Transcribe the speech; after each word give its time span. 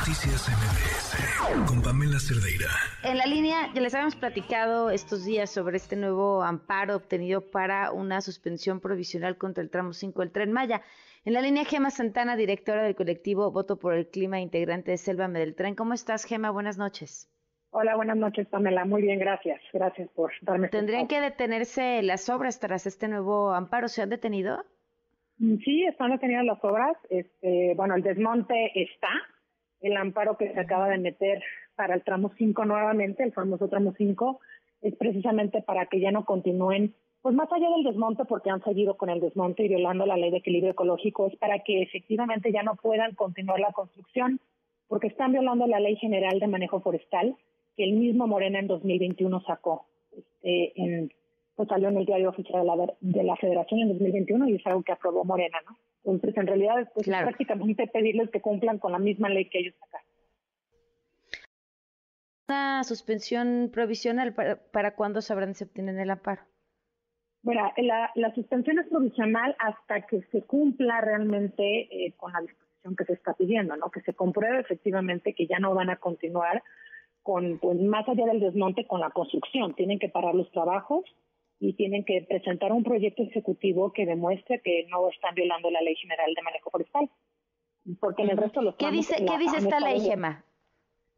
Noticias 0.00 0.48
MBS 0.48 1.68
con 1.68 1.82
Pamela 1.82 2.18
Cerdeira. 2.18 2.70
En 3.04 3.18
la 3.18 3.26
línea, 3.26 3.70
ya 3.74 3.82
les 3.82 3.94
habíamos 3.94 4.16
platicado 4.16 4.90
estos 4.90 5.26
días 5.26 5.50
sobre 5.50 5.76
este 5.76 5.94
nuevo 5.94 6.42
amparo 6.42 6.96
obtenido 6.96 7.42
para 7.50 7.92
una 7.92 8.22
suspensión 8.22 8.80
provisional 8.80 9.36
contra 9.36 9.62
el 9.62 9.68
tramo 9.68 9.92
5 9.92 10.22
del 10.22 10.32
Tren 10.32 10.52
Maya. 10.52 10.80
En 11.26 11.34
la 11.34 11.42
línea, 11.42 11.66
Gema 11.66 11.90
Santana, 11.90 12.36
directora 12.36 12.82
del 12.82 12.94
colectivo 12.94 13.50
Voto 13.52 13.78
por 13.78 13.92
el 13.92 14.08
Clima, 14.08 14.40
integrante 14.40 14.92
de 14.92 14.96
Selva 14.96 15.28
del 15.28 15.54
Tren. 15.54 15.74
¿Cómo 15.74 15.92
estás, 15.92 16.24
Gema? 16.24 16.50
Buenas 16.50 16.78
noches. 16.78 17.30
Hola, 17.68 17.94
buenas 17.94 18.16
noches, 18.16 18.48
Pamela. 18.48 18.86
Muy 18.86 19.02
bien, 19.02 19.18
gracias. 19.18 19.60
Gracias 19.70 20.08
por 20.14 20.32
darme. 20.40 20.68
Este 20.68 20.78
¿Tendrían 20.78 21.08
que 21.08 21.20
detenerse 21.20 22.02
las 22.02 22.30
obras 22.30 22.58
tras 22.58 22.86
este 22.86 23.06
nuevo 23.06 23.52
amparo? 23.52 23.86
¿Se 23.88 24.00
han 24.00 24.08
detenido? 24.08 24.64
Mm, 25.36 25.56
sí, 25.58 25.84
están 25.84 26.12
detenidas 26.12 26.46
las 26.46 26.64
obras. 26.64 26.96
Este, 27.10 27.74
bueno, 27.76 27.96
el 27.96 28.02
desmonte 28.02 28.72
está. 28.74 29.10
El 29.80 29.96
amparo 29.96 30.36
que 30.36 30.52
se 30.52 30.60
acaba 30.60 30.88
de 30.88 30.98
meter 30.98 31.42
para 31.74 31.94
el 31.94 32.02
tramo 32.02 32.32
5 32.36 32.64
nuevamente, 32.64 33.22
el 33.22 33.32
famoso 33.32 33.68
tramo 33.68 33.94
5, 33.96 34.40
es 34.82 34.94
precisamente 34.96 35.62
para 35.62 35.86
que 35.86 36.00
ya 36.00 36.10
no 36.10 36.24
continúen, 36.24 36.94
pues 37.22 37.34
más 37.34 37.52
allá 37.52 37.68
del 37.70 37.84
desmonte, 37.84 38.24
porque 38.24 38.50
han 38.50 38.62
seguido 38.62 38.96
con 38.96 39.10
el 39.10 39.20
desmonte 39.20 39.64
y 39.64 39.68
violando 39.68 40.06
la 40.06 40.16
ley 40.16 40.30
de 40.30 40.38
equilibrio 40.38 40.72
ecológico, 40.72 41.26
es 41.26 41.36
para 41.36 41.58
que 41.58 41.82
efectivamente 41.82 42.50
ya 42.52 42.62
no 42.62 42.76
puedan 42.76 43.14
continuar 43.14 43.60
la 43.60 43.72
construcción, 43.72 44.40
porque 44.88 45.08
están 45.08 45.32
violando 45.32 45.66
la 45.66 45.80
ley 45.80 45.96
general 45.96 46.40
de 46.40 46.46
manejo 46.46 46.80
forestal 46.80 47.36
que 47.76 47.84
el 47.84 47.92
mismo 47.92 48.26
Morena 48.26 48.58
en 48.58 48.66
2021 48.66 49.42
sacó. 49.42 49.86
Este, 50.12 50.72
en, 50.80 51.12
pues 51.54 51.68
salió 51.68 51.90
en 51.90 51.98
el 51.98 52.06
diario 52.06 52.30
oficial 52.30 52.62
de 52.62 52.66
la, 52.66 52.94
de 53.00 53.22
la 53.22 53.36
Federación 53.36 53.80
en 53.80 53.88
2021 53.88 54.48
y 54.48 54.54
es 54.54 54.66
algo 54.66 54.82
que 54.82 54.92
aprobó 54.92 55.24
Morena, 55.24 55.58
¿no? 55.68 55.76
Entonces, 56.04 56.36
en 56.36 56.46
realidad, 56.46 56.90
pues 56.94 57.06
prácticamente 57.06 57.86
pedirles 57.86 58.30
que 58.30 58.40
cumplan 58.40 58.78
con 58.78 58.92
la 58.92 58.98
misma 58.98 59.28
ley 59.28 59.48
que 59.48 59.58
ellos 59.58 59.74
sacaron. 59.78 60.06
¿Una 62.48 62.82
suspensión 62.84 63.70
provisional 63.72 64.34
para, 64.34 64.56
para 64.56 64.94
cuándo 64.94 65.20
sabrán 65.20 65.54
si 65.54 65.64
obtienen 65.64 65.98
el 66.00 66.10
amparo? 66.10 66.42
Bueno, 67.42 67.72
la, 67.76 68.10
la 68.16 68.34
suspensión 68.34 68.78
es 68.78 68.88
provisional 68.88 69.56
hasta 69.58 70.02
que 70.06 70.22
se 70.32 70.42
cumpla 70.42 71.00
realmente 71.00 71.64
eh, 71.90 72.12
con 72.16 72.32
la 72.32 72.40
disposición 72.40 72.96
que 72.96 73.04
se 73.04 73.12
está 73.12 73.34
pidiendo, 73.34 73.76
¿no? 73.76 73.90
Que 73.90 74.00
se 74.00 74.14
compruebe 74.14 74.60
efectivamente 74.60 75.34
que 75.34 75.46
ya 75.46 75.58
no 75.58 75.74
van 75.74 75.90
a 75.90 75.96
continuar 75.96 76.62
con, 77.22 77.58
pues, 77.58 77.78
más 77.80 78.08
allá 78.08 78.26
del 78.26 78.40
desmonte, 78.40 78.86
con 78.86 79.00
la 79.00 79.10
construcción. 79.10 79.74
Tienen 79.74 79.98
que 79.98 80.08
parar 80.08 80.34
los 80.34 80.50
trabajos 80.50 81.04
y 81.60 81.74
tienen 81.74 82.04
que 82.04 82.22
presentar 82.26 82.72
un 82.72 82.82
proyecto 82.82 83.22
ejecutivo 83.22 83.92
que 83.92 84.06
demuestre 84.06 84.60
que 84.60 84.86
no 84.88 85.08
están 85.10 85.34
violando 85.34 85.70
la 85.70 85.82
Ley 85.82 85.94
General 85.96 86.32
de 86.34 86.42
Manejo 86.42 86.70
Forestal. 86.70 87.10
Porque 88.00 88.22
en 88.22 88.30
el 88.30 88.38
resto 88.38 88.60
de 88.60 88.66
los 88.66 88.76
¿Qué 88.76 88.90
dice, 88.90 89.16
¿qué 89.16 89.38
dice 89.38 89.58
esta 89.58 89.78
ley, 89.78 90.00
Gema? 90.00 90.44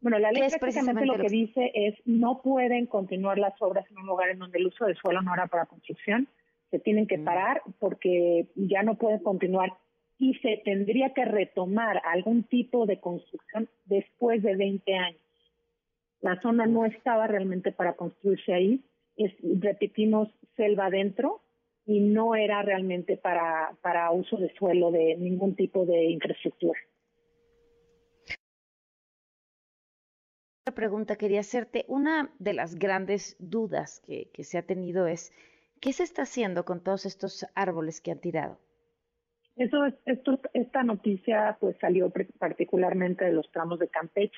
Bueno, 0.00 0.18
la 0.18 0.30
ley 0.30 0.42
precisamente 0.60 1.06
lo 1.06 1.16
que 1.16 1.28
dice 1.28 1.72
es 1.74 1.94
no 2.04 2.42
pueden 2.42 2.86
continuar 2.86 3.38
las 3.38 3.60
obras 3.60 3.90
en 3.90 3.98
un 3.98 4.06
lugar 4.06 4.28
en 4.28 4.38
donde 4.38 4.58
el 4.58 4.66
uso 4.66 4.84
de 4.84 4.94
suelo 4.94 5.22
no 5.22 5.32
era 5.32 5.46
para 5.46 5.66
construcción. 5.66 6.28
Se 6.70 6.78
tienen 6.78 7.06
que 7.06 7.18
mm. 7.18 7.24
parar 7.24 7.62
porque 7.78 8.46
ya 8.54 8.82
no 8.82 8.96
pueden 8.96 9.20
continuar 9.20 9.72
y 10.18 10.34
se 10.34 10.60
tendría 10.64 11.14
que 11.14 11.24
retomar 11.24 12.02
algún 12.04 12.44
tipo 12.44 12.86
de 12.86 13.00
construcción 13.00 13.68
después 13.86 14.42
de 14.42 14.56
20 14.56 14.94
años. 14.94 15.20
La 16.20 16.40
zona 16.40 16.66
no 16.66 16.84
estaba 16.84 17.26
realmente 17.26 17.72
para 17.72 17.94
construirse 17.94 18.52
ahí. 18.52 18.84
Es, 19.16 19.32
repetimos, 19.60 20.28
selva 20.56 20.86
adentro 20.86 21.42
y 21.86 22.00
no 22.00 22.34
era 22.34 22.62
realmente 22.62 23.16
para, 23.16 23.76
para 23.80 24.10
uso 24.10 24.36
de 24.36 24.52
suelo 24.54 24.90
de 24.90 25.16
ningún 25.16 25.54
tipo 25.54 25.86
de 25.86 26.04
infraestructura. 26.06 26.78
Otra 30.62 30.74
pregunta 30.74 31.16
quería 31.16 31.40
hacerte. 31.40 31.84
Una 31.86 32.32
de 32.40 32.52
las 32.52 32.74
grandes 32.74 33.36
dudas 33.38 34.00
que, 34.00 34.30
que 34.32 34.42
se 34.42 34.58
ha 34.58 34.62
tenido 34.62 35.06
es, 35.06 35.32
¿qué 35.80 35.92
se 35.92 36.02
está 36.02 36.22
haciendo 36.22 36.64
con 36.64 36.82
todos 36.82 37.06
estos 37.06 37.46
árboles 37.54 38.00
que 38.00 38.10
han 38.10 38.20
tirado? 38.20 38.58
Eso, 39.56 39.86
esto, 40.04 40.38
esta 40.52 40.82
noticia 40.82 41.56
pues 41.60 41.76
salió 41.80 42.12
particularmente 42.38 43.24
de 43.24 43.32
los 43.32 43.50
tramos 43.52 43.78
de 43.78 43.88
Campeche 43.88 44.36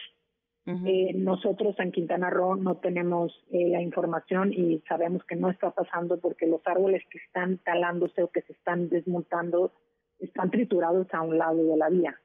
eh, 0.69 1.15
nosotros 1.15 1.75
en 1.79 1.93
Quintana 1.93 2.29
Roo 2.29 2.57
no 2.57 2.77
tenemos 2.77 3.33
eh, 3.51 3.69
la 3.69 3.81
información 3.81 4.53
y 4.53 4.83
sabemos 4.87 5.25
que 5.25 5.35
no 5.35 5.49
está 5.49 5.71
pasando 5.71 6.21
porque 6.21 6.47
los 6.47 6.61
árboles 6.67 7.03
que 7.11 7.17
están 7.19 7.57
talándose 7.59 8.23
o 8.23 8.29
que 8.29 8.43
se 8.43 8.53
están 8.53 8.91
desmontando 8.91 9.73
están 10.19 10.51
triturados 10.51 11.07
a 11.15 11.23
un 11.23 11.39
lado 11.39 11.65
de 11.65 11.77
la 11.79 11.89
vía. 11.89 12.21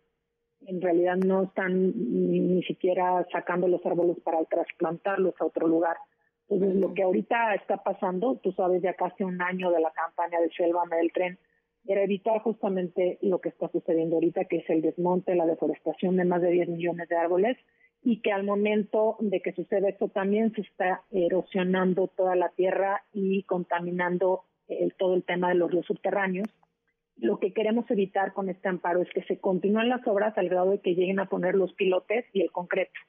En 0.68 0.82
realidad 0.82 1.16
no 1.16 1.44
están 1.44 1.94
ni, 1.96 2.62
siquiera 2.64 3.26
sacando 3.32 3.70
los 3.70 3.86
árboles 3.86 4.18
para 4.26 4.44
trasplantarlos 4.44 5.36
a 5.40 5.46
otro 5.46 5.66
lugar. 5.70 5.96
Entonces, 6.50 6.76
lo 6.82 6.94
que 6.94 7.04
ahorita 7.04 7.56
está 7.56 7.78
pasando, 7.78 8.42
tú 8.44 8.52
sabes, 8.52 8.82
ya 8.82 8.94
casi 8.94 9.24
un 9.24 9.42
año 9.42 9.72
de 9.72 9.80
la 9.80 9.92
campaña 9.92 10.42
de 10.42 10.50
Shelvame 10.50 10.98
del 10.98 11.14
tren, 11.14 11.40
era 11.86 12.04
evitar 12.04 12.42
justamente 12.42 13.20
lo 13.22 13.40
que 13.40 13.50
está 13.50 13.70
sucediendo 13.70 14.16
ahorita, 14.16 14.46
que 14.46 14.58
es 14.58 14.70
el 14.70 14.82
desmonte, 14.82 15.34
la 15.34 15.46
deforestación 15.46 16.18
de 16.18 16.26
más 16.26 16.42
de 16.42 16.52
10 16.52 16.70
millones 16.70 17.08
de 17.08 17.16
árboles 17.16 17.58
y 18.04 18.22
que 18.22 18.32
al 18.32 18.44
momento 18.44 19.18
de 19.20 19.42
que 19.42 19.54
sucede 19.54 19.90
esto 19.90 20.10
también 20.10 20.54
se 20.54 20.62
está 20.62 21.04
erosionando 21.12 22.08
toda 22.08 22.36
la 22.36 22.50
tierra 22.50 23.04
y 23.14 23.44
contaminando 23.44 24.44
todo 24.98 25.16
el 25.16 25.24
tema 25.24 25.50
de 25.50 25.56
los 25.56 25.72
ríos 25.72 25.86
subterráneos. 25.86 26.48
Lo 27.16 27.40
que 27.40 27.54
queremos 27.54 27.90
evitar 27.92 28.34
con 28.34 28.50
este 28.50 28.68
amparo 28.68 29.02
es 29.02 29.10
que 29.12 29.24
se 29.24 29.38
continúen 29.40 29.88
las 29.88 30.06
obras 30.08 30.38
al 30.38 30.50
grado 30.50 30.72
de 30.72 30.80
que 30.80 30.96
lleguen 30.96 31.20
a 31.20 31.30
poner 31.30 31.56
los 31.56 31.74
pilotes 31.74 32.26
y 32.34 32.42
el 32.42 32.52
concreto 32.52 33.00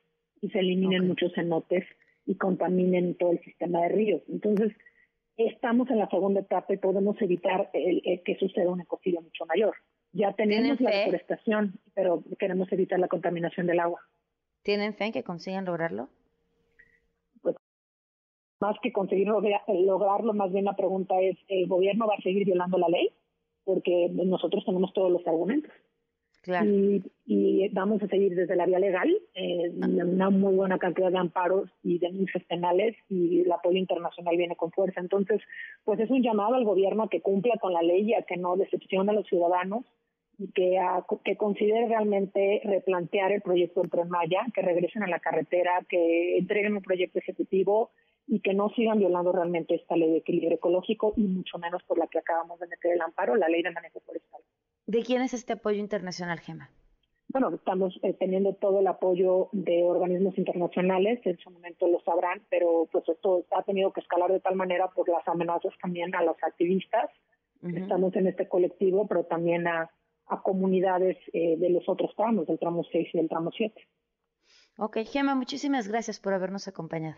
y 0.41 0.50
se 0.50 0.59
eliminen 0.59 1.09
muchos 1.09 1.32
cenotes 1.34 1.84
y 2.26 2.37
contaminen 2.37 3.16
todo 3.16 3.32
el 3.32 3.41
sistema 3.41 3.81
de 3.82 3.88
ríos. 3.88 4.22
Entonces, 4.28 4.72
estamos 5.37 5.91
en 5.91 5.99
la 5.99 6.09
segunda 6.09 6.41
etapa 6.41 6.72
y 6.75 6.76
podemos 6.76 7.21
evitar 7.21 7.71
que 7.72 8.37
suceda 8.38 8.71
un 8.71 8.82
ecocidio 8.82 9.22
mucho 9.22 9.47
mayor. 9.47 9.75
Ya 10.12 10.32
tenemos 10.34 10.81
la 10.81 10.91
deforestación, 10.91 11.81
pero 11.94 12.22
queremos 12.38 12.71
evitar 12.72 13.00
la 13.00 13.09
contaminación 13.09 13.66
del 13.66 13.81
agua. 13.81 14.00
¿Tienen 14.64 14.94
fe 14.94 15.04
en 15.04 15.12
que 15.12 15.22
consigan 15.22 15.66
lograrlo? 15.66 16.08
Pues 17.42 17.54
más 18.60 18.76
que 18.82 18.92
conseguir 18.92 19.28
lograrlo, 19.28 20.32
más 20.32 20.50
bien 20.52 20.64
la 20.64 20.75
pregunta 20.75 21.20
es, 21.20 21.36
¿el 21.48 21.69
gobierno 21.69 22.06
va 22.06 22.14
a 22.19 22.22
seguir 22.22 22.47
violando 22.47 22.78
la 22.78 22.88
ley? 22.88 23.10
Porque 23.64 24.08
nosotros 24.10 24.64
tenemos 24.64 24.92
todos 24.94 25.12
los 25.12 25.26
argumentos. 25.26 25.70
Claro. 26.41 26.70
Y, 27.26 27.69
vamos 27.72 28.02
a 28.02 28.08
seguir 28.08 28.34
desde 28.34 28.56
la 28.56 28.66
vía 28.66 28.78
legal, 28.78 29.10
eh, 29.34 29.70
una 29.80 30.30
muy 30.30 30.54
buena 30.54 30.78
cantidad 30.78 31.10
de 31.10 31.19
amparos 31.19 31.70
y 31.82 31.98
denuncias 31.98 32.44
penales 32.44 32.96
y 33.08 33.41
el 33.41 33.52
apoyo 33.52 33.78
internacional 33.78 34.36
viene 34.36 34.56
con 34.56 34.70
fuerza. 34.70 35.00
Entonces, 35.00 35.41
pues 35.84 36.00
es 36.00 36.10
un 36.10 36.22
llamado 36.22 36.54
al 36.54 36.64
gobierno 36.64 37.04
a 37.04 37.08
que 37.08 37.22
cumpla 37.22 37.54
con 37.60 37.72
la 37.72 37.82
ley 37.82 38.10
y 38.10 38.14
a 38.14 38.22
que 38.22 38.36
no 38.36 38.56
decepcione 38.56 39.10
a 39.10 39.14
los 39.14 39.26
ciudadanos 39.26 39.84
y 40.39 40.50
que, 40.53 40.78
que 41.25 41.37
considere 41.37 41.89
realmente 41.89 42.61
replantear 42.65 43.33
el 43.33 43.43
proyecto 43.43 43.81
del 43.81 43.91
Tren 43.91 44.09
Maya, 44.09 44.47
que 44.55 44.62
regresen 44.62 45.03
a 45.03 45.09
la 45.09 45.21
carretera, 45.21 45.84
que 45.89 46.39
entreguen 46.39 46.77
un 46.77 46.83
proyecto 46.83 47.19
ejecutivo 47.19 47.91
y 48.27 48.41
que 48.41 48.55
no 48.55 48.71
sigan 48.71 48.99
violando 48.99 49.33
realmente 49.33 49.75
esta 49.75 49.97
ley 49.97 50.11
de 50.11 50.19
equilibrio 50.19 50.55
ecológico 50.55 51.12
y 51.17 51.25
mucho 51.25 51.59
menos 51.59 51.83
por 51.84 51.99
la 51.99 52.06
que 52.06 52.19
acabamos 52.19 52.59
de 52.59 52.67
meter 52.67 52.93
el 52.93 53.00
amparo, 53.00 53.37
la 53.37 53.49
ley 53.49 53.62
de 53.62 53.71
manejo 53.71 54.00
forestal. 54.00 54.41
¿De 54.87 55.03
quién 55.03 55.23
es 55.23 55.34
este 55.34 55.55
apoyo 55.55 55.78
internacional, 55.78 56.41
Gema? 56.41 56.71
Bueno, 57.28 57.53
estamos 57.55 57.99
eh, 58.03 58.15
teniendo 58.15 58.55
todo 58.55 58.81
el 58.81 58.87
apoyo 58.87 59.49
de 59.53 59.83
organismos 59.83 60.39
internacionales, 60.39 61.21
en 61.25 61.37
su 61.39 61.50
momento 61.50 61.89
lo 61.89 62.00
sabrán, 62.00 62.43
pero 62.49 62.89
pues 62.93 63.09
esto 63.09 63.44
ha 63.50 63.62
tenido 63.62 63.93
que 63.93 64.00
escalar 64.00 64.31
de 64.31 64.41
tal 64.41 64.55
manera 64.55 64.89
por 64.89 65.09
las 65.09 65.27
amenazas 65.27 65.73
también 65.83 66.15
a 66.15 66.23
los 66.23 66.37
activistas. 66.43 67.11
Estamos 67.62 68.15
en 68.15 68.27
este 68.27 68.47
colectivo, 68.47 69.06
pero 69.09 69.25
también 69.25 69.67
a 69.67 69.91
a 70.27 70.43
comunidades 70.43 71.17
eh, 71.33 71.57
de 71.59 71.71
los 71.71 71.89
otros 71.89 72.15
tramos, 72.17 72.47
del 72.47 72.59
tramo 72.59 72.85
6 72.91 73.09
y 73.12 73.19
del 73.19 73.29
tramo 73.29 73.51
7. 73.57 73.75
Ok, 74.79 74.99
Gema, 75.05 75.35
muchísimas 75.35 75.88
gracias 75.88 76.19
por 76.19 76.35
habernos 76.35 76.67
acompañado. 76.67 77.17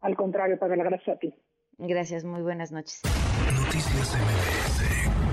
Al 0.00 0.16
contrario, 0.16 0.58
Pamela, 0.58 0.84
gracias 0.84 1.16
a 1.16 1.18
ti. 1.18 1.34
Gracias, 1.78 2.24
muy 2.24 2.42
buenas 2.42 2.72
noches. 2.72 3.02
Noticias 3.04 4.16
MBS 4.16 5.27